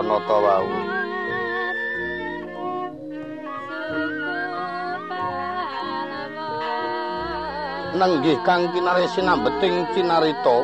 to 0.00 0.36
wau. 0.40 0.64
Nenggih 7.92 8.40
kang 8.40 8.72
kinare 8.72 9.04
sinambeting 9.12 9.84
cinarita. 9.92 10.56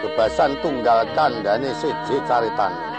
Bebasan 0.00 0.56
tunggal 0.64 1.04
kandhane 1.12 1.76
siji 1.76 2.16
caritane 2.24 2.95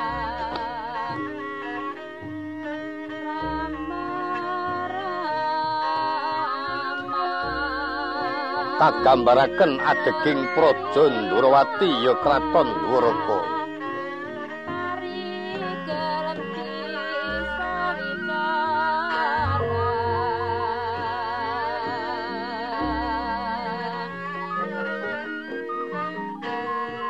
kagambaraken 8.78 9.82
adeging 9.82 10.42
praja 10.54 11.04
Ndrawati 11.10 11.90
ya 12.06 12.14
kraton 12.22 12.68
Dwaraka. 12.86 13.40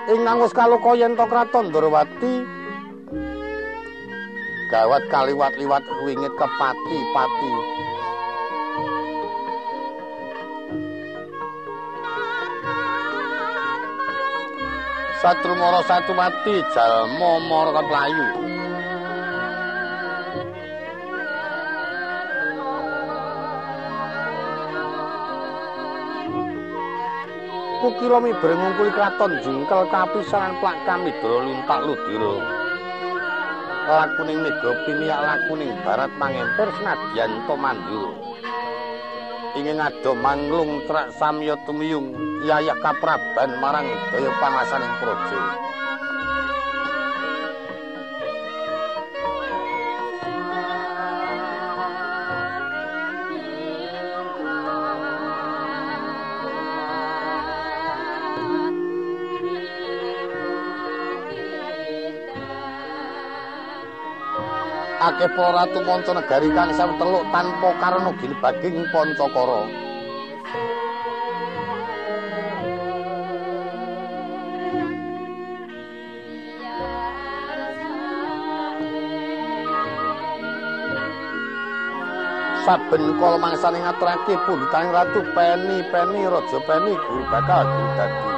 Ing 0.08 0.24
nangos 0.24 0.56
kaloko 0.56 0.96
yen 0.96 1.20
to 1.20 1.28
kraton 1.28 1.68
Ndrawati 1.68 2.34
gawat 4.72 5.04
kaliwat-liwat 5.12 5.84
wingit 6.04 6.32
kepati-pati. 6.40 7.52
Satru 15.18 15.58
mara 15.58 15.82
satu 15.90 16.14
mati 16.14 16.62
jalma 16.78 17.42
mara 17.42 17.82
playu. 17.82 18.28
Kukira 27.82 28.22
miber 28.22 28.52
ngungkuli 28.54 28.94
kraton 28.94 29.42
jingkel 29.42 29.90
kapisanan 29.90 30.54
plak 30.62 30.78
kami 30.86 31.10
dolo 31.18 31.50
luntak 31.50 31.82
ludira. 31.82 32.34
Lakuning 33.90 34.38
mega 34.46 34.72
piniak 34.86 35.18
lakuning 35.18 35.74
barat 35.82 36.14
mangemper 36.22 36.70
senadyan 36.78 37.42
to 37.50 37.56
mandura. 37.58 38.14
Ingin 39.58 39.82
ado 39.82 40.14
manglung 40.14 40.86
trak 40.86 41.10
samya 41.18 41.58
tumiyung 41.66 42.27
yayah 42.46 42.78
kapraban 42.78 43.58
marang 43.58 43.88
daya 44.14 44.30
pangasaning 44.38 44.94
praja. 45.02 45.42
Akeh 64.98 65.30
para 65.38 65.64
manca 65.88 66.12
negari 66.12 66.50
kang 66.52 66.74
sawetara 66.76 67.22
tanpa 67.32 67.70
karena 67.80 68.12
ginebaging 68.18 68.78
pancakara. 68.92 69.87
Saben 82.68 83.16
kala 83.16 83.40
mangsane 83.40 83.80
ngaturake 83.80 84.36
pundhutaning 84.44 84.92
ratu 84.92 85.24
Peni 85.32 85.80
Peni 85.88 86.28
Raja 86.28 86.60
Peni 86.68 86.92
guru 87.00 87.24
bakal 87.32 87.64
dadi. 87.96 88.32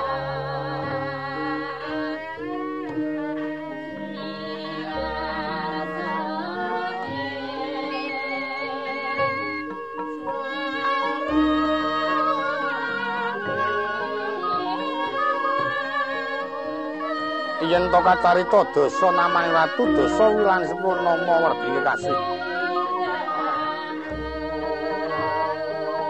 Yen 17.69 17.85
to 17.93 17.99
kacarita 18.01 18.61
dasa 18.73 19.07
namaning 19.09 19.53
ratu 19.57 19.83
dasa 19.97 20.25
wilan 20.37 20.61
sepurnama 20.69 21.33
werdi 21.49 21.81
kasih 21.85 22.38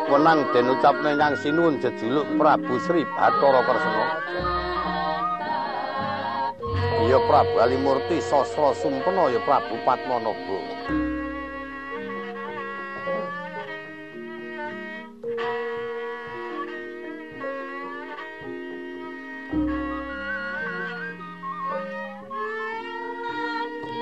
wenang 0.10 0.42
den 0.52 0.74
ucapne 0.74 1.14
Kang 1.14 1.38
Sinuwun 1.38 1.78
jejuluk 1.78 2.26
Prabu 2.42 2.82
Sri 2.82 3.06
Bathara 3.14 3.62
Kresna. 3.62 4.06
Ya 7.06 7.18
Prabu 7.30 7.56
Alimurti 7.62 8.18
Sasra 8.18 8.74
Sumpena 8.74 9.30
ya 9.30 9.40
Prabu 9.46 9.78
Padmanaba. 9.86 10.60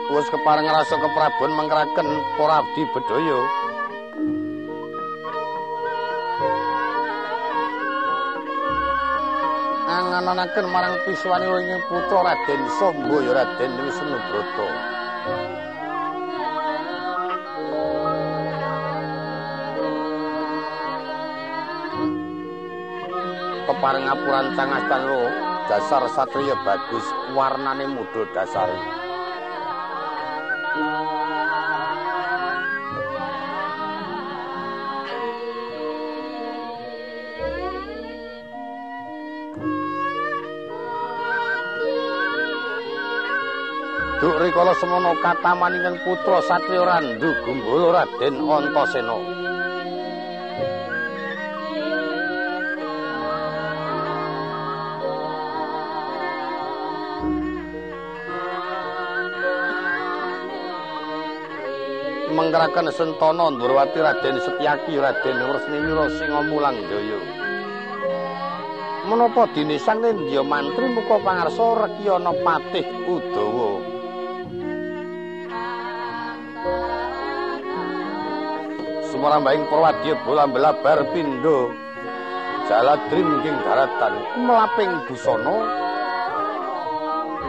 Wes 0.07 0.27
kepareng 0.31 0.71
rasa 0.71 0.95
keprabon 0.97 1.51
mengkraken 1.51 2.07
para 2.39 2.63
abdi 2.63 2.83
bedaya. 2.95 3.66
Ngananaken 10.37 10.69
marang 10.69 10.93
piswani 11.01 11.49
ing 11.49 11.81
putra 11.89 12.21
Raden 12.21 12.61
Samba 12.77 13.17
ya 13.25 13.33
Raden 13.33 13.73
Wisnu 13.81 14.17
Brata. 14.29 14.67
Kepareng 23.65 24.05
ngapuran 24.05 24.53
cangastan 24.53 25.03
dasar 25.65 26.05
satriya 26.13 26.53
bagus 26.61 27.07
warnane 27.33 27.89
muda 27.89 28.21
dasare. 28.37 29.06
Duk 44.17 44.33
rikala 44.41 44.73
semono 44.81 45.13
katamaninging 45.21 46.01
putra 46.01 46.41
Satriya 46.41 46.89
Randu 46.89 47.37
Gumbala 47.45 48.01
Raden 48.01 48.41
Antasena. 48.49 49.13
Mengkeraken 62.33 62.89
Sentana 62.89 63.53
Ndrawati 63.53 64.01
Raden 64.01 64.41
Setyaki 64.41 64.97
Raden 64.97 65.37
Wresniwira 65.45 66.09
Singa 66.17 66.41
Mulang 66.41 66.81
Jaya. 66.89 67.21
Menapa 69.05 69.45
dene 69.53 69.77
sang 69.77 70.01
Nindya 70.01 70.41
mantri 70.41 70.89
muka 70.89 71.21
pangarsa 71.21 71.85
Rekyana 71.85 72.33
Patih 72.43 72.83
Udawa. 79.27 79.43
Sumarambahing 79.43 79.67
prawadya 79.67 80.15
bola 80.23 80.47
belabar 80.47 80.99
pindha 81.11 81.59
jaladrim 82.71 83.43
ing 83.43 83.55
daratan 83.67 84.13
melaping 84.39 84.93
busana 85.07 85.55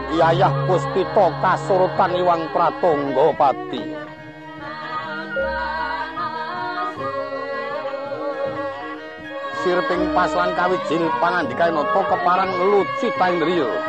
Yayah 0.09 0.65
Puspita 0.65 1.29
kasurutan 1.39 2.17
Iwang 2.17 2.49
Pratangga 2.49 3.29
Pati. 3.37 3.83
Sirping 9.61 10.03
paslan 10.17 10.51
kawijil 10.57 11.03
pangandikae 11.21 11.69
nata 11.69 12.01
keparang 12.09 12.51
luci 12.73 13.07
tandriya. 13.21 13.88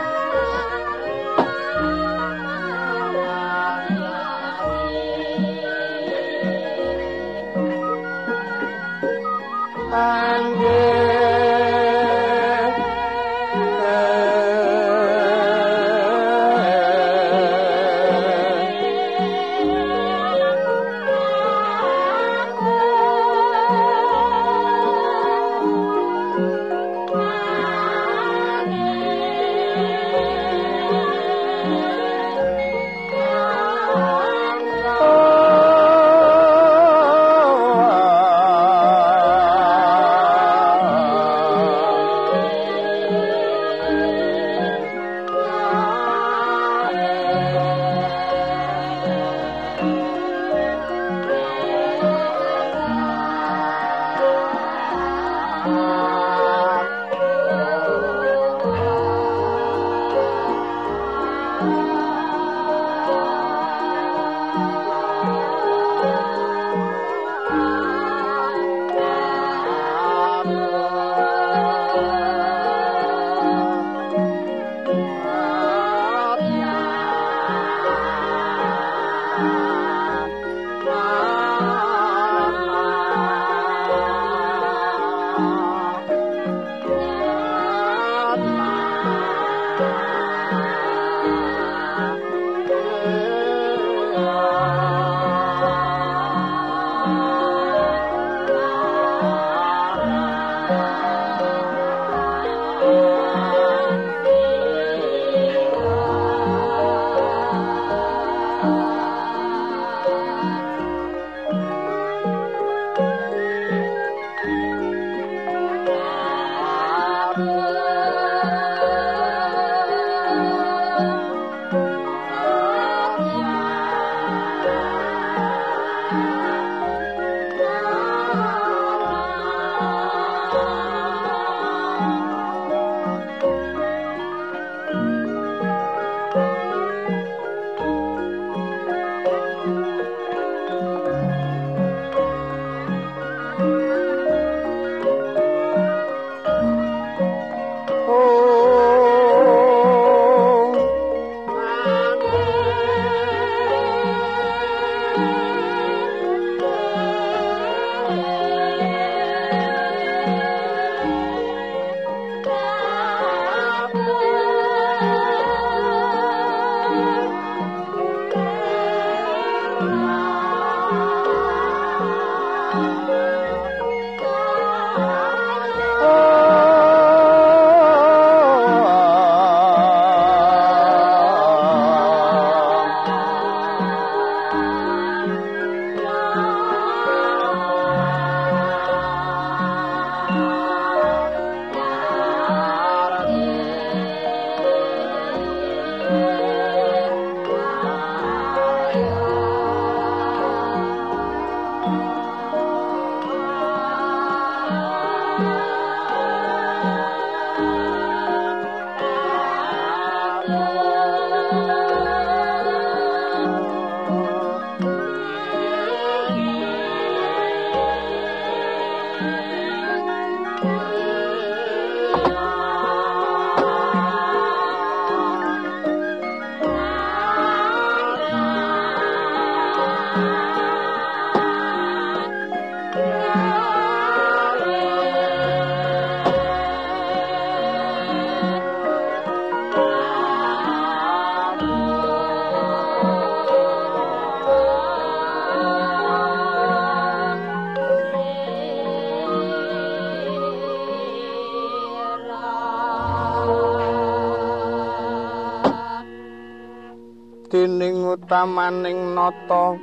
Utamaning 258.40 259.12
nata. 259.12 259.76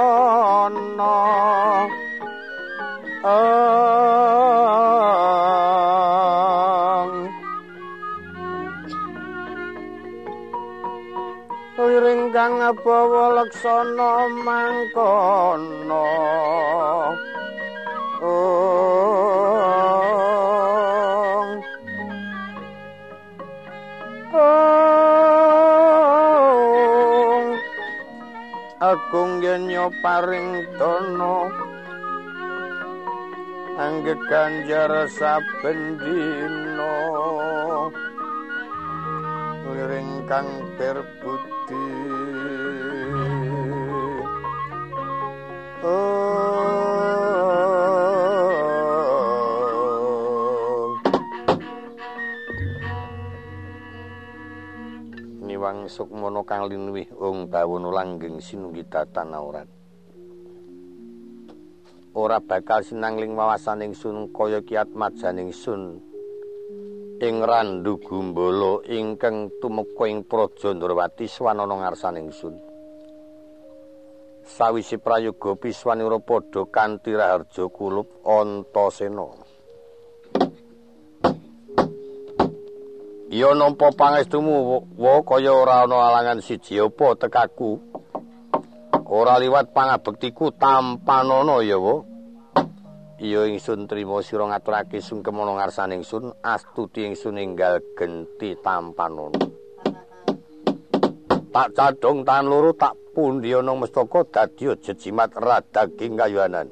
laksana 12.74 14.12
mangkono. 14.46 16.06
Agung 28.86 29.42
yen 29.42 29.66
paring 30.02 30.66
dono 30.78 31.50
angge 33.78 34.16
ganjar 34.30 35.10
saben 35.18 35.98
dina. 36.00 36.94
Liring 39.66 40.24
kang 40.30 40.48
berbudi 40.78 41.35
niwang 55.46 55.90
sukmono 55.90 56.42
kang 56.42 56.66
linuwih 56.66 57.14
ung 57.22 57.46
bawono 57.46 57.94
langgeng 57.94 58.42
sinunggi 58.42 58.84
datan 58.90 59.32
aurat 59.38 59.70
ora 62.16 62.40
bakal 62.40 62.80
sinangling 62.80 63.36
wawasaning 63.36 63.92
sun 63.92 64.32
kaya 64.32 64.64
kiat 64.64 64.96
majaning 64.96 65.52
sun. 65.52 66.00
Ing 67.20 67.44
randu 67.44 67.96
gumbala 68.04 68.84
ingkang 68.92 69.48
tumeka 69.64 70.04
ing 70.04 70.28
praja 70.28 70.76
Ndrawati 70.76 71.32
swanana 71.32 71.80
ngarsaning 71.80 72.28
sun 72.32 72.65
sawise 74.46 75.02
prayoga 75.02 75.58
piswanira 75.58 76.22
padha 76.22 76.70
kanthi 76.70 77.18
raharja 77.18 77.66
kulup 77.74 78.08
antasena. 78.22 79.26
Ya 83.30 83.52
nampa 83.58 83.92
pangestumu 83.92 84.86
wa 84.96 85.20
kaya 85.26 85.52
ora 85.52 85.84
ana 85.84 85.98
alangan 85.98 86.40
siji 86.46 86.80
apa 86.80 87.18
tekaku? 87.18 87.82
Ora 89.06 89.42
liwat 89.42 89.74
pangabektiku 89.74 90.54
tampanana 90.56 91.60
ya 91.66 91.82
wa. 91.82 92.06
Iya 93.18 93.50
ingsun 93.50 93.88
trima 93.90 94.22
sira 94.22 94.46
ngaturake 94.46 95.02
sungkem 95.02 95.42
ana 95.42 95.58
ngarsaning 95.58 96.06
ingsun 96.06 96.32
astuti 96.46 97.04
ingsun 97.10 97.42
enggal 97.42 97.82
genti 97.98 98.54
tampanana. 98.62 99.42
Tak 101.50 101.68
cadhong 101.72 102.28
tan 102.28 102.46
loro 102.52 102.76
tak 102.76 103.05
pundi 103.16 103.56
ana 103.56 103.72
mestaka 103.72 104.28
dadi 104.28 104.76
jejimat 104.84 105.32
radaging 105.32 106.20
kayuanan 106.20 106.68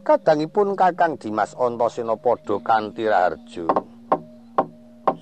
kadangipun 0.00 0.72
kakang 0.72 1.20
Dimas 1.20 1.52
Antasena 1.60 2.16
padha 2.16 2.56
kanthi 2.64 3.04
raharja 3.04 3.68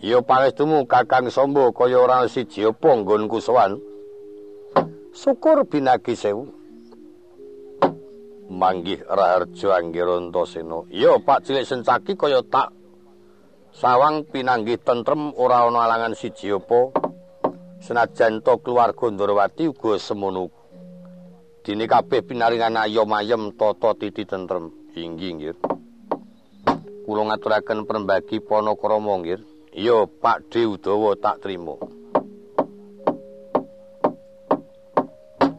Ya 0.02 0.18
pangestumu 0.18 0.82
Kakang 0.90 1.30
Sombo 1.30 1.71
kaya 1.71 1.94
ora 2.02 2.26
siji 2.26 2.66
apa 2.66 2.90
nggonku 2.90 3.38
sowan. 3.38 3.78
syukur 5.14 5.62
binagi 5.62 6.18
sewu. 6.18 6.50
Manggih 8.50 8.99
raharjo 9.06 9.71
anggirantasena 9.71 10.90
iya 10.90 11.23
pak 11.23 11.47
cilik 11.47 11.62
sencaki 11.62 12.18
kaya 12.18 12.42
tak. 12.42 12.75
Sawang 13.71 14.26
pinanggih 14.26 14.82
tentrem 14.82 15.30
ora 15.38 15.71
ana 15.71 15.87
alangan 15.87 16.18
siji 16.18 16.50
apa 16.50 17.01
senajan 17.82 18.38
to 18.46 18.54
keluarga 18.62 19.10
Ndrawati 19.10 19.66
uga 19.66 19.98
semono. 19.98 20.54
Dene 21.66 21.90
kabeh 21.90 22.22
pinaringan 22.22 22.78
ayom 22.78 23.10
ayem 23.10 23.50
tata 23.58 23.98
titi 23.98 24.22
tentrem. 24.22 24.70
Inggih 24.94 25.30
nggih. 25.34 25.56
Kula 27.02 27.22
ngaturaken 27.26 27.82
perembagi 27.82 28.38
panakrama 28.38 29.18
nggih. 29.18 29.42
Iya 29.74 30.06
pak 30.06 30.52
Dewi 30.52 30.78
Udawa 30.78 31.18
tak 31.18 31.42
trima. 31.42 31.74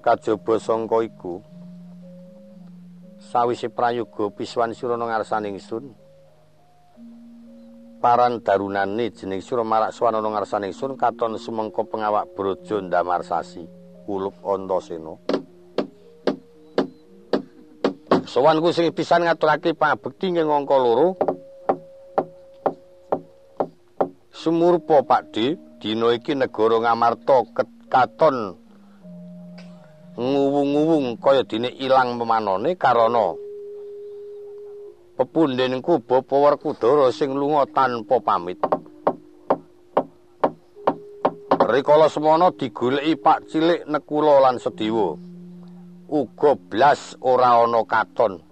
Kajaba 0.04 0.56
sangka 0.60 1.00
iku. 1.04 1.44
Sawise 3.20 3.72
prayoga 3.72 4.30
piswan 4.36 4.76
surana 4.76 5.08
ngarsaning 5.08 5.58
sun 5.58 6.03
paran 8.04 8.44
darunane 8.44 9.16
jeneng 9.16 9.40
sura 9.40 9.64
marak 9.64 9.96
swanana 9.96 10.28
ngarsaning 10.28 10.76
sun 10.76 11.00
katon 11.00 11.40
sumengko 11.40 11.88
pengawak 11.88 12.28
brojo 12.36 12.84
ndamarsasi. 12.84 13.64
Kulup 14.04 14.36
antasena 14.44 15.16
sowanku 18.28 18.76
sing 18.76 18.92
pisan 18.92 19.24
ngaturake 19.24 19.72
pangabekti 19.72 20.36
ing 20.36 20.44
angka 20.44 20.76
loro. 20.76 21.16
Sumurpa 24.36 25.08
pakde 25.08 25.56
dina 25.80 26.12
iki 26.12 26.36
negara 26.36 26.84
ngamarta 26.84 27.48
katon 27.88 28.60
nguwung-nguwung 30.20 31.16
kaya 31.24 31.48
dene 31.48 31.72
ilang 31.80 32.20
pemanone 32.20 32.76
karana 32.76 33.34
pepundhenku 35.14 36.02
bapa 36.04 36.36
Werkudara 36.36 37.14
sing 37.14 37.34
lunga 37.34 37.66
tanpa 37.70 38.20
pamit. 38.20 38.60
Rikala 41.64 42.12
semana 42.12 42.52
digoleki 42.52 43.16
Pak 43.18 43.40
Cilik 43.48 43.88
Nekula 43.88 44.44
lan 44.44 44.60
Sedewa. 44.60 45.16
Uga 46.12 46.60
blas 46.60 47.16
ora 47.24 47.64
ana 47.64 47.82
katon. 47.88 48.44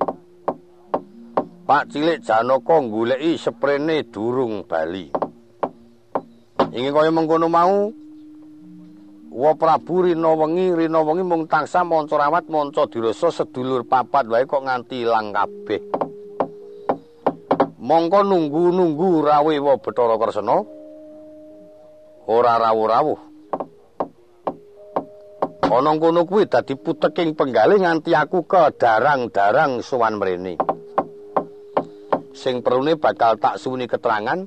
Pak 1.68 1.84
Cilik 1.92 2.24
Janaka 2.24 2.80
goleki 2.82 3.36
seprene 3.36 4.08
durung 4.08 4.64
bali. 4.64 5.12
Ingin 6.72 6.96
kaya 6.96 7.12
mengkono 7.12 7.52
mau, 7.52 7.92
Wa 9.32 9.56
Prabu 9.56 10.04
Rina 10.04 10.36
wengi 10.36 10.76
Rina 10.76 11.00
wengi 11.08 11.24
mung 11.24 11.48
tansah 11.48 11.88
manca 11.88 12.20
rawat 12.20 12.52
manca 12.52 12.84
dirasa 12.92 13.32
sedulur 13.32 13.88
papat 13.88 14.28
wae 14.28 14.44
kok 14.44 14.60
nganti 14.68 15.08
ilang 15.08 15.32
kabeh. 15.32 16.01
Mongko 17.82 18.22
nunggu-nunggu 18.22 19.26
rawe 19.26 19.56
wa 19.58 19.74
Bathara 19.82 20.14
Kresna. 20.22 20.62
Ora 22.30 22.62
rawuh-rawuh. 22.62 23.20
Ana 25.72 25.96
kono 25.98 26.28
kuwi 26.28 26.46
dadi 26.46 26.76
puteking 26.78 27.34
penggalih 27.34 27.82
nganti 27.82 28.12
aku 28.14 28.46
kedarang-darang 28.46 29.82
sowan 29.82 30.20
mrene. 30.20 30.60
Sing 32.38 32.62
perune 32.62 33.00
bakal 33.02 33.40
tak 33.42 33.58
suwuni 33.58 33.90
keterangan 33.90 34.46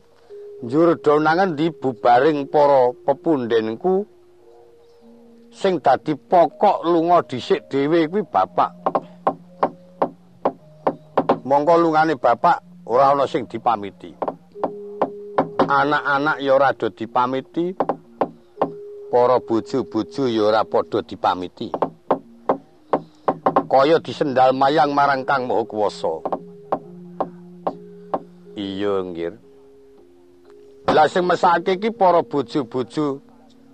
njur 0.63 1.01
donangan 1.01 1.57
dibubaring 1.59 2.47
para 2.47 2.93
pepundhenku 2.93 4.05
sing 5.49 5.81
dadi 5.83 6.15
pokok 6.15 6.87
lunga 6.87 7.25
dhisik 7.27 7.67
dhewe 7.73 8.07
kuwi 8.07 8.23
bapak. 8.29 8.71
Monggo 11.43 11.75
lungane 11.81 12.21
bapak 12.21 12.74
ora 12.85 13.13
ana 13.13 13.25
sing 13.27 13.49
dipamiti. 13.49 14.13
Anak-anak 15.65 16.39
ya 16.45 16.53
ora 16.55 16.71
do 16.77 16.89
dipamiti. 16.93 17.73
Para 19.11 19.39
bojo-bojo 19.39 20.27
ya 20.27 20.43
ora 20.43 20.63
padha 20.67 21.01
dipamiti. 21.07 21.71
Kaya 23.65 23.99
disendal 23.99 24.53
mayang 24.55 24.91
marang 24.95 25.23
Kang 25.23 25.47
Maha 25.47 25.65
Kuwasa. 25.67 26.23
Iya, 28.55 29.03
nggih. 29.03 29.35
Lah 30.95 31.11
sing 31.11 31.27
mesake 31.27 31.79
iki 31.79 31.91
para 31.91 32.23
bojo-bojo 32.23 33.23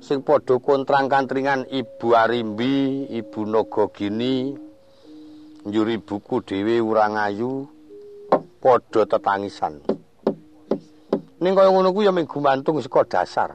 sing 0.00 0.24
padha 0.24 0.56
kontrang-kantringan 0.56 1.68
Ibu 1.68 2.16
Arimbi, 2.16 3.08
Ibu 3.12 3.44
Nagagini, 3.44 4.56
njuri 5.68 6.00
buku 6.00 6.40
dhewe 6.40 6.80
urang 6.80 7.20
ayu, 7.20 7.68
padha 8.60 9.08
tetangisan. 9.08 9.80
Ning 11.40 11.56
kaya 11.56 11.72
ngono 11.72 11.96
kuwi 11.96 12.04
ya 12.04 12.12
mung 12.12 12.28
gumantung 12.28 12.76
saka 12.84 13.08
dasar. 13.08 13.50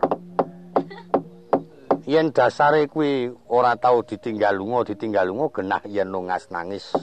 Yen 2.09 2.33
dasare 2.33 2.89
kuwi 2.89 3.29
ora 3.49 3.77
tau 3.77 4.01
ditinggal 4.01 4.57
lunga, 4.57 4.89
ditinggal 4.89 5.29
lunga 5.29 5.53
genah 5.53 5.81
yen 5.85 6.09
nungas 6.09 6.49
nangis. 6.49 6.97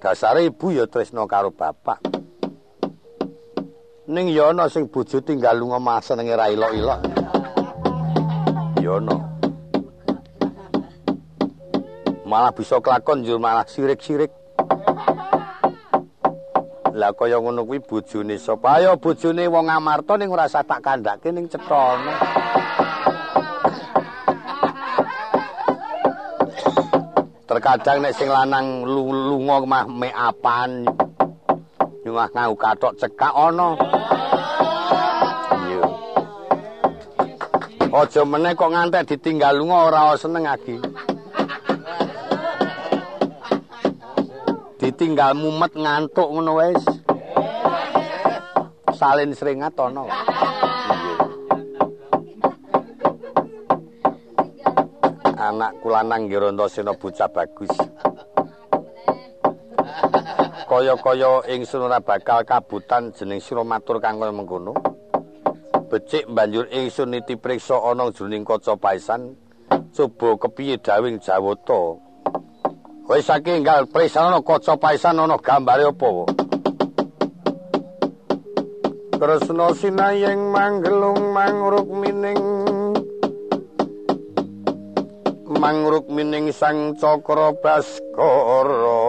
Dasare 0.00 0.48
ibu 0.48 0.72
ya 0.72 0.88
tresna 0.88 1.28
karo 1.28 1.52
bapak. 1.52 2.00
Ning 4.08 4.32
ya 4.32 4.50
ana 4.50 4.68
sing 4.72 4.88
bojo 4.88 5.20
tinggal 5.20 5.60
lunga 5.60 5.76
mas 5.78 6.08
senenge 6.08 6.32
ra 6.32 6.48
ilok-ilok. 6.48 7.00
Yono. 8.80 9.16
Malah 12.24 12.52
bisa 12.56 12.80
kelakon 12.80 13.28
yo 13.28 13.36
malah 13.36 13.68
sirik-sirik. 13.68 14.41
Lah 16.92 17.16
kaya 17.16 17.40
ngono 17.40 17.64
kuwi 17.64 17.80
bojone 17.80 18.36
sapa? 18.36 18.76
Ayo 18.76 19.00
bojone 19.00 19.48
wong 19.48 19.72
Amarta 19.72 20.20
ning 20.20 20.28
ora 20.28 20.44
usah 20.44 20.60
tak 20.60 20.84
kandhake 20.84 21.32
ning 21.32 21.48
cethone. 21.48 22.12
Terkadang 27.48 28.04
nek 28.04 28.12
sing 28.12 28.28
lanang 28.28 28.84
lunga 28.84 29.56
mah 29.64 29.84
me 29.88 30.12
apan. 30.12 30.84
Nyuwah 32.04 32.28
ngau 32.28 32.52
katok 32.60 32.92
cekak 33.00 33.32
ana. 33.32 33.72
Aja 37.92 38.24
meneh 38.24 38.56
kok 38.56 38.72
ngantek 38.72 39.04
ditinggal 39.04 39.52
lunga 39.52 39.92
ora 39.92 40.16
seneng 40.16 40.48
lagi. 40.48 40.91
Ditinggal 45.02 45.34
mumet 45.34 45.74
ngantuk 45.74 46.30
ngono 46.30 46.62
wis 46.62 46.78
salin 48.94 49.34
seringat 49.34 49.74
ana 49.74 50.06
anak 55.42 55.74
kulanang 55.82 56.30
Girontasena 56.30 56.94
bocah 56.94 57.26
bagus. 57.34 57.74
Kaya-kaya 60.70 61.50
ingsun 61.50 61.82
ora 61.82 61.98
bakal 61.98 62.46
kabutan 62.46 63.10
jeneng 63.10 63.42
sira 63.42 63.66
matur 63.66 63.98
kang 63.98 64.22
kaya 64.22 64.30
mengkono. 64.30 64.70
Becik 65.90 66.30
banjur 66.30 66.70
ingsun 66.70 67.10
niti 67.10 67.34
priksa 67.34 67.74
ana 67.74 68.06
jroning 68.14 68.46
kaca 68.46 68.78
paisan 68.78 69.34
coba 69.66 70.46
kepiye 70.46 70.78
dawing 70.78 71.18
Jawata. 71.18 72.11
Wis 73.12 73.28
saking 73.28 73.60
enggal 73.60 73.84
priksa 73.92 74.24
ana 74.24 74.40
kaca 74.40 74.72
paisan 74.80 75.20
ana 75.20 75.36
gambare 75.36 75.84
apa? 75.84 76.32
Tresna 79.20 79.68
sinayeng 79.76 80.48
manggelung 80.48 81.20
mangruk 81.36 81.92
mining 81.92 82.40
mangruk 85.60 86.08
mining 86.08 86.56
sang 86.56 86.96
cakra 86.96 87.52
baskara 87.60 89.04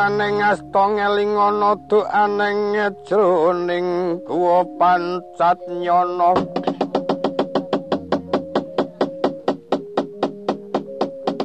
Kumiteraning 0.00 0.40
asta 0.40 0.82
ngeling 0.96 1.36
ana 1.36 1.76
doaneng 1.84 2.72
jroning 3.04 4.16
guwa 4.24 4.64
pancat 4.80 5.60
nyono 5.76 6.32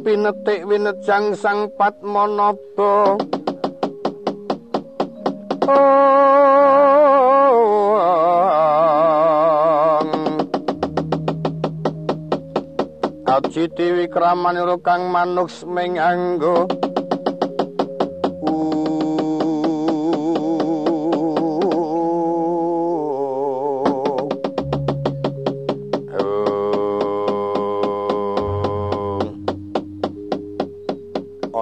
pinetik 0.08 0.64
winejang 0.72 1.36
sang 1.36 1.68
padmanaba. 1.76 3.20
Aji 13.36 13.68
dewi 13.76 14.08
kramanira 14.08 14.80
kang 14.80 15.12
manuk 15.12 15.52
seming 15.52 16.00
anggo 16.00 16.85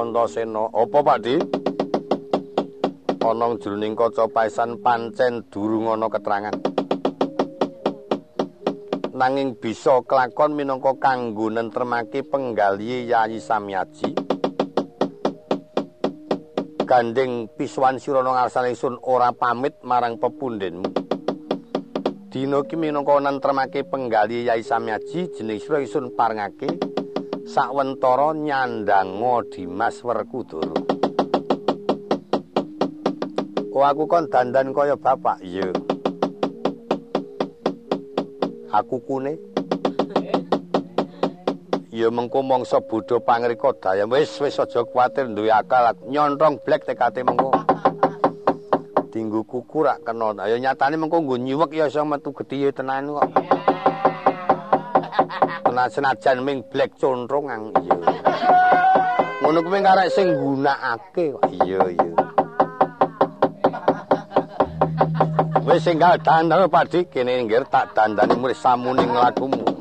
Antasena. 0.04 0.68
Apa, 0.68 1.00
Pakdi? 1.00 1.40
Ana 3.24 3.56
jroning 3.56 3.96
kaca 3.96 4.28
paisan 4.28 4.84
pancen 4.84 5.48
durung 5.48 5.88
ana 5.88 6.12
keterangan. 6.12 6.52
Nanging 9.16 9.56
bisa 9.56 10.04
kelakon 10.04 10.60
minangka 10.60 10.92
kanggo 11.00 11.48
nentremake 11.48 12.28
penggali 12.28 13.08
Yayi 13.08 13.40
Samyaji. 13.40 14.12
Gandeng 16.84 17.48
pisuan 17.56 17.96
sirana 17.96 18.36
ngarsane 18.36 18.76
sun 18.76 19.00
ora 19.08 19.32
pamit 19.32 19.80
marang 19.88 20.20
pepundhenmu. 20.20 20.92
Dina 22.28 22.60
iki 22.60 22.76
minangka 22.76 23.24
nentremake 23.24 23.88
penggali 23.88 24.52
Yayi 24.52 24.68
Samyaji 24.68 25.32
jeneng 25.32 25.64
sira 25.64 25.80
isun 25.80 26.12
parengake. 26.12 26.68
Sawentara 27.54 28.34
nyandanga 28.34 29.46
Dimas 29.54 30.02
Werkudara. 30.02 30.74
Oh 33.74 33.86
aku 33.86 34.10
kon 34.10 34.26
dandan 34.26 34.74
kaya 34.74 34.98
bapak, 34.98 35.38
iya. 35.46 35.70
Aku 38.74 38.98
kune. 39.06 39.38
Ya 41.94 42.10
mengko 42.10 42.42
mangsa 42.42 42.82
bodho 42.82 43.22
pangrika 43.22 43.70
daya 43.78 44.10
wis 44.10 44.34
wis 44.42 44.58
aja 44.58 44.82
kuwatir 44.82 45.30
duwe 45.30 45.54
akal 45.54 45.94
nyontong 46.10 46.58
blek 46.66 46.90
tekate 46.90 47.22
mengko. 47.22 47.54
Dinggo 49.14 49.46
kuku 49.46 49.86
rak 49.86 50.02
kena. 50.02 50.34
Ya 50.50 50.58
nyatane 50.58 50.98
mengko 50.98 51.22
nggo 51.22 51.38
nyiwek 51.38 51.78
ya 51.78 51.86
iso 51.86 52.02
metu 52.02 52.34
gedhe 52.34 52.74
tenan 52.74 53.14
kok. 53.14 53.30
Tenan 55.74 55.90
senajan 55.90 56.46
ming 56.46 56.62
black 56.70 56.94
controng 57.02 57.50
ang 57.50 57.74
iya. 57.82 57.98
Ngono 59.42 59.60
kuwi 59.66 59.82
karek 59.82 60.14
sing 60.14 60.30
gunakake 60.38 61.34
kok 61.34 61.50
iya 61.50 61.82
iya. 61.90 62.14
Wis 65.66 65.82
sing 65.82 65.98
gak 65.98 66.22
dandan 66.22 66.70
Pak 66.70 66.94
Dik 66.94 67.10
kene 67.10 67.42
nggir 67.50 67.66
tak 67.74 67.90
dandani 67.98 68.38
murid 68.38 68.54
samuning 68.54 69.10
lakumu. 69.18 69.73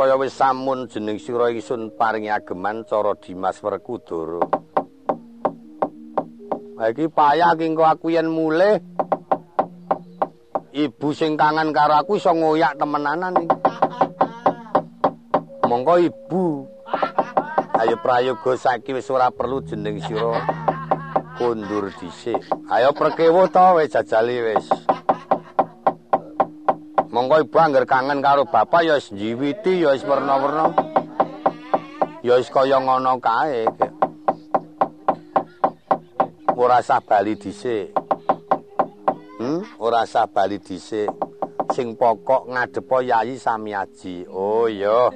Kaya 0.00 0.16
wis 0.16 0.32
samun 0.32 0.88
jeneng 0.88 1.18
sira 1.18 1.50
isun 1.52 1.90
paringi 1.94 2.30
ageman 2.30 2.82
cara 2.88 3.14
Dimas 3.18 3.60
Werkudara. 3.62 4.59
Iki 6.80 7.12
payah 7.12 7.52
kengko 7.60 7.84
aku 7.84 8.08
yen 8.08 8.32
mulih. 8.32 8.80
Ibu 10.72 11.12
sing 11.12 11.36
kangen 11.36 11.76
karo 11.76 11.92
aku 12.00 12.16
iso 12.16 12.32
ngoyak 12.32 12.80
temenanan 12.80 13.36
iki. 13.36 13.58
Monggo 15.68 16.00
ibu. 16.00 16.64
Ayo 17.76 18.00
prayoga 18.00 18.56
saiki 18.56 18.96
wis 18.96 19.12
ora 19.12 19.28
perlu 19.28 19.60
jeneng 19.60 20.00
sira 20.00 20.40
kondur 21.36 21.92
dhisik. 22.00 22.40
Ayo 22.72 22.96
perkewuh 22.96 23.52
to 23.52 23.76
wis 23.76 23.92
jajali 23.92 24.40
wis. 24.40 24.66
Monggo 27.12 27.44
ibu 27.44 27.56
angger 27.60 27.84
kangen 27.84 28.24
karo 28.24 28.48
bapak 28.48 28.88
ya 28.88 28.96
wis 28.96 29.12
njiwiti 29.12 29.84
ya 29.84 29.92
wis 29.92 30.00
werna-werna. 30.08 30.72
Ya 32.24 32.40
wis 32.40 32.48
kaya 32.48 32.80
ngono 32.80 33.20
kae. 33.20 33.68
Ora 36.60 36.84
sah 36.84 37.00
bali 37.00 37.40
dhisik. 37.40 37.88
Hmm, 39.40 39.64
ora 39.80 40.04
sah 40.04 40.28
bali 40.28 40.60
dhisik. 40.60 41.08
Sing 41.72 41.96
pokok 41.96 42.52
ngadepo 42.52 43.00
Yayi 43.00 43.40
Samyaji. 43.40 44.28
Oh 44.28 44.68
iya. 44.68 45.08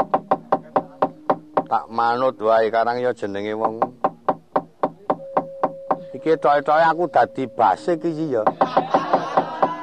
Tak 1.68 1.92
manut 1.92 2.40
wae 2.40 2.72
karang 2.72 2.96
ya 2.96 3.12
jenenge 3.12 3.52
wong. 3.61 3.76
Iki 6.16 6.40
tok-tok 6.40 6.80
aku 6.80 7.12
dadi 7.12 7.44
basik 7.44 8.00
iki 8.09 8.40
ya. 8.40 8.42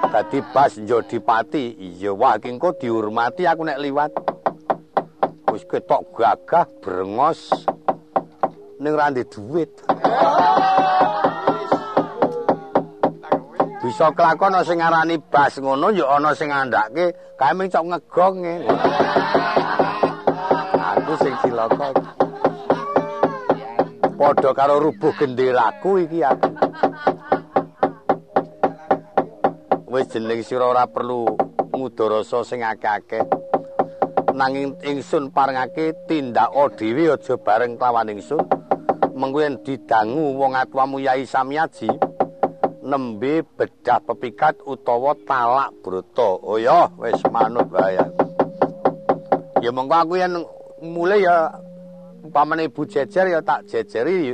Dadi 0.10 0.41
bas 0.50 0.82
Jodipati. 0.82 1.78
Iya, 1.78 2.17
wah 2.17 2.41
engko 2.41 2.74
dihormati 2.74 3.45
aku 3.45 3.69
nek 3.69 3.78
liwat. 3.78 4.10
Wis 5.54 5.62
ketok 5.69 6.10
gagah 6.17 6.65
brengos 6.82 7.54
ning 8.82 8.97
ra 8.97 9.13
duit. 9.13 9.69
Bisa 13.91 14.08
kelakon 14.15 14.56
sing 14.63 14.80
ngarani 14.80 15.19
bas 15.27 15.60
ngono 15.60 15.91
ya 15.91 16.15
ana 16.15 16.32
sing 16.32 16.47
ngandhake 16.47 17.12
kae 17.36 17.51
ming 17.51 17.67
cok 17.67 17.91
ngegong 17.91 18.39
e. 18.47 18.56
Aku 20.80 21.13
sing 21.19 21.36
cilaka. 21.43 21.91
Padha 24.15 24.49
karo 24.56 24.80
rubuh 24.80 25.12
genderaku 25.19 26.08
iki 26.08 26.23
aku. 26.23 26.56
Wis 29.91 30.08
jeneng 30.08 30.39
sira 30.39 30.71
ora 30.71 30.88
perlu 30.88 31.27
ngudarasa 31.75 32.47
sing 32.47 32.63
akeh-akeh. 32.63 33.27
Nanging 34.32 34.71
ingsun 34.88 35.36
parengake 35.36 35.91
tindaka 36.08 36.80
dhewe 36.80 37.12
aja 37.12 37.36
bareng 37.36 37.75
kelawan 37.75 38.08
ingsun. 38.08 38.39
Mengko 39.19 39.67
didangu 39.67 40.39
wong 40.39 40.56
atuamu 40.56 41.04
Yai 41.04 41.27
Samyaji. 41.27 42.11
Nembe 42.82 43.46
bedah 43.46 44.02
pepikat 44.02 44.58
utawa 44.65 45.13
talak 45.26 45.70
broto. 45.86 46.41
Oh 46.41 46.58
ya, 46.58 46.89
wis 46.98 47.22
manut 47.30 47.70
wae. 47.70 48.02
Ya 49.62 49.70
monggo 49.70 49.94
aku 49.94 50.17
yen 50.17 50.41
mulai 50.82 51.22
ya 51.22 51.54
umpamane 52.26 52.65
ibu 52.65 52.82
jejer 52.89 53.30
ya 53.30 53.39
tak 53.46 53.70
jejeri. 53.70 54.34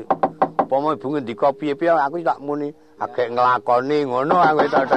Upama 0.63 0.95
ibu 0.95 1.11
ngendika 1.11 1.51
piye-piye 1.51 1.91
aku 1.91 2.23
tak 2.23 2.39
muni 2.39 2.71
agek 2.99 3.35
nglakoni 3.35 4.07
ngono 4.07 4.35
aku 4.39 4.67
tak 4.71 4.87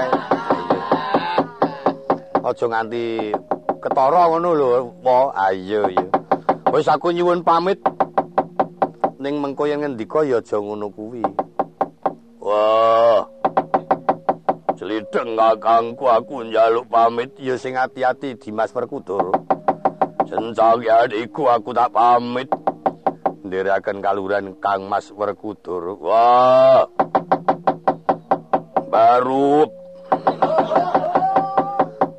Aja 2.40 2.66
nganti 2.72 3.36
ketara 3.84 4.32
ngono 4.32 4.50
lho, 4.56 4.68
po. 5.04 5.28
Ayo 5.36 5.90
ya. 5.92 6.04
Wis 6.72 6.88
aku 6.88 7.10
nyuwun 7.12 7.42
pamit. 7.42 7.82
Ning 9.20 9.42
mengko 9.42 9.68
yen 9.68 9.82
ngendika 9.82 10.24
ya 10.24 10.38
aja 10.38 10.56
ngono 10.56 10.88
kuwi. 10.88 11.20
Wah. 12.40 13.39
Slideng 14.90 15.38
kakangku 15.38 16.03
aku 16.11 16.50
njaluk 16.50 16.90
pamit 16.90 17.31
ya 17.38 17.55
sing 17.55 17.79
ati-ati 17.79 18.35
Dimas 18.35 18.74
Perkudoro. 18.74 19.31
Sencang 20.26 20.83
adikku 20.83 21.46
aku 21.46 21.70
tak 21.70 21.94
pamit. 21.94 22.50
Ndherekaken 23.46 24.03
kaluran 24.03 24.59
Kang 24.59 24.90
Mas 24.90 25.14
Perkudoro. 25.14 25.94
Wah. 25.94 26.90
Baru 28.90 29.70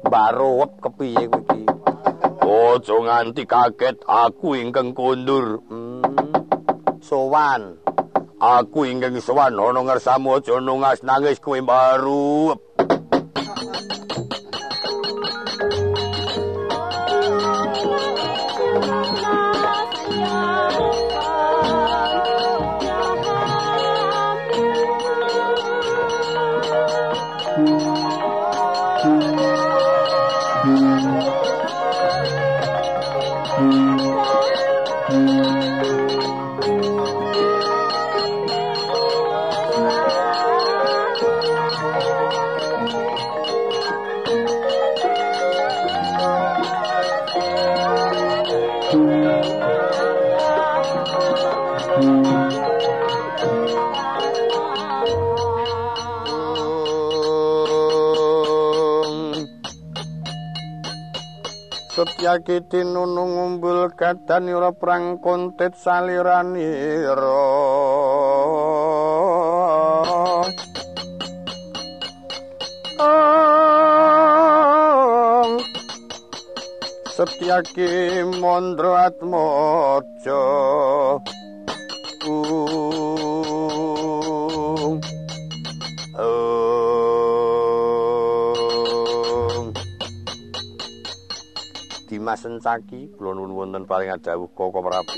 Baru 0.08 0.64
kepiye 0.80 1.28
kowe 1.28 1.44
iki? 1.44 1.68
Ojo 2.40 2.96
nganti 3.04 3.44
kaget 3.52 4.00
aku 4.08 4.56
ingkang 4.56 4.96
kondur. 4.96 5.60
Hmm. 5.68 6.08
Sowan. 7.04 7.91
Aku 8.42 8.90
ingkang 8.90 9.22
sowan 9.22 9.54
ana 9.54 9.86
ngersamu 9.86 10.42
aja 10.42 10.58
nangis 11.06 11.38
kowe 11.38 11.62
baru. 11.62 12.58
Setyaki 62.02 62.66
tinunung 62.66 63.38
umbul 63.38 63.94
kadan 63.94 64.50
ira 64.50 64.74
prang 64.74 65.22
kontet 65.22 65.78
saliranira 65.78 67.38
Setyaki 77.14 78.26
mondro 78.42 78.98
atmojo 78.98 80.42
Dimas 92.42 92.58
Sencaki 92.58 93.14
kula 93.14 93.38
nuwun 93.38 93.54
wonten 93.54 93.86
paring 93.86 94.18
dawuh 94.18 94.50
Koko 94.58 94.82
Prabu. 94.82 95.14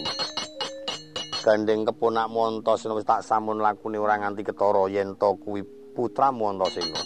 Gandeng 1.39 1.87
keponak 1.87 2.27
Montasena 2.27 2.99
wis 2.99 3.07
tak 3.07 3.23
samun 3.23 3.63
lakune 3.63 3.95
ora 3.95 4.19
nganti 4.19 4.43
ketara 4.43 4.91
yen 4.91 5.15
to 5.15 5.39
kuwi 5.39 5.63
putra 5.95 6.35
Montasena. 6.35 6.99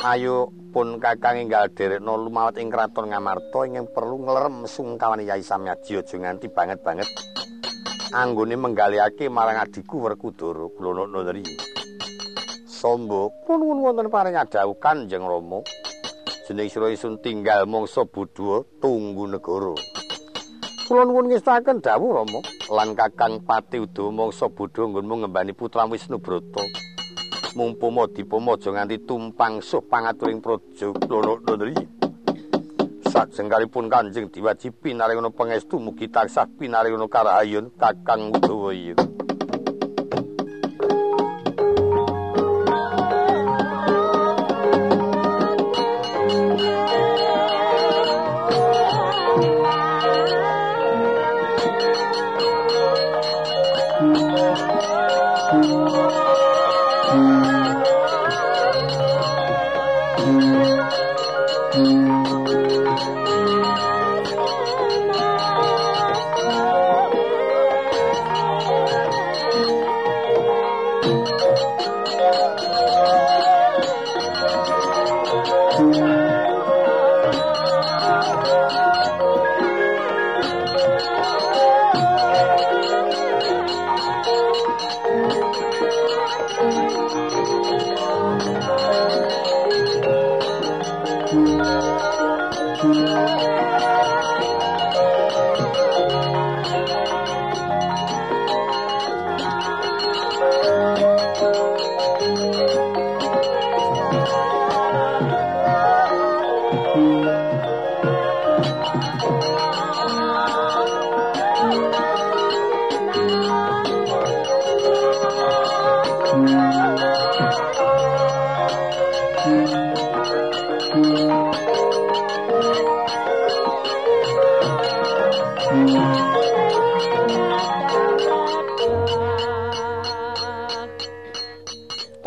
Ayo 0.00 0.48
pun 0.72 0.96
kakang 0.96 1.44
enggal 1.44 1.68
derekno 1.76 2.16
lumawat 2.16 2.56
ing 2.56 2.72
kraton 2.72 3.12
Ngamarta 3.12 3.68
ingkang 3.68 3.92
perlu 3.92 4.24
nglerem 4.24 4.64
sungkawane 4.64 5.28
Yai 5.28 5.44
Samyaji 5.44 6.00
aja 6.00 6.16
nganti 6.16 6.48
banget-banget 6.48 7.08
anggone 8.16 8.56
menggaliake 8.56 9.28
marang 9.28 9.60
adiku 9.60 10.00
Werkudara 10.08 10.72
kula 10.72 11.04
nuwun 11.04 11.44
Sombo 12.64 13.28
kula 13.44 13.60
nuwun 13.60 13.84
wonten 13.84 14.08
paring 14.08 14.40
dawuh 14.48 14.80
Kanjeng 14.80 15.20
Rama. 15.20 15.60
Jeneng 16.50 16.66
sira 16.66 16.90
isun 16.90 17.14
tinggal 17.22 17.62
mangsa 17.62 18.02
budha 18.02 18.66
tunggu 18.82 19.30
negara. 19.30 19.70
Kula 20.90 21.06
nuwun 21.06 21.30
ngestaken 21.30 21.78
dawuh 21.78 22.10
Rama 22.10 22.42
lan 22.74 22.98
Kakang 22.98 23.46
Pati 23.46 23.78
Udawa 23.78 24.10
mangsa 24.10 24.50
budha 24.50 24.82
nggonmu 24.82 25.22
ngembani 25.22 25.54
putra 25.54 25.86
Wisnu 25.86 26.18
Brata. 26.18 26.66
Mumpama 27.54 28.10
dipama 28.10 28.58
aja 28.58 28.74
nganti 28.74 28.98
tumpang 29.06 29.62
suh 29.62 29.78
pangaturing 29.78 30.42
praja 30.42 30.90
kula 30.90 31.38
nuwun. 31.38 31.86
Sajenggalipun 33.06 33.86
Kanjeng 33.86 34.34
diwajibi 34.34 34.98
naringono 34.98 35.30
pangestu 35.30 35.78
mugi 35.78 36.10
taksah 36.10 36.50
pinaringono 36.58 37.06
karahayun 37.06 37.70
Kakang 37.78 38.34
Udawa 38.34 38.74
iya. 38.74 38.98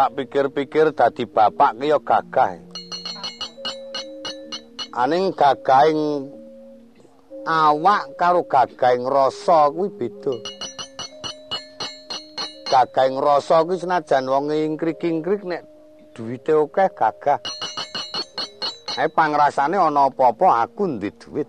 Tak 0.03 0.19
pikir-pikir 0.19 0.91
dadi 0.91 1.23
bapak 1.23 1.79
ki 1.79 1.87
ya 1.87 1.95
gagah. 1.95 2.59
Aning 4.99 5.31
gagahing 5.31 6.27
awak 7.47 8.11
karo 8.19 8.43
gagahing 8.43 9.07
rasa 9.07 9.71
kuwi 9.71 9.95
beda. 9.95 10.35
Gagahing 12.67 13.15
rasa 13.15 13.63
kuwi 13.63 13.79
senajan 13.79 14.27
wong 14.27 14.51
ingkrik-ingkrik 14.51 15.47
nek 15.47 15.63
duwite 16.11 16.51
akeh 16.51 16.89
gagah. 16.99 17.39
Ae 18.99 19.07
pangrasane 19.07 19.79
ana 19.79 20.11
apa-apa 20.11 20.67
aku 20.67 20.99
ndek 20.99 21.15
duit. 21.15 21.47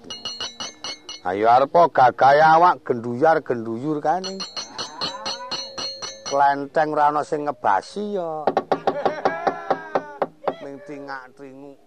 Ayo 1.26 1.50
arep 1.50 1.74
gagah 1.90 2.38
awak 2.54 2.86
genduyar-genduyur 2.86 3.98
kane. 3.98 4.53
Klenteng 6.24 6.96
ora 6.96 7.12
ana 7.12 7.22
sing 7.22 7.44
ngebasi 7.44 8.16
ya. 8.16 8.48
Ning 10.64 10.80
tingak 10.88 11.28
tringu 11.36 11.83